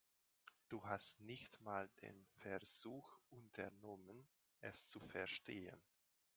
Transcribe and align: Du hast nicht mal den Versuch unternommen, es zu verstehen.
Du 0.67 0.83
hast 0.85 1.21
nicht 1.21 1.61
mal 1.61 1.87
den 2.01 2.25
Versuch 2.37 3.19
unternommen, 3.29 4.27
es 4.61 4.87
zu 4.87 4.99
verstehen. 4.99 5.79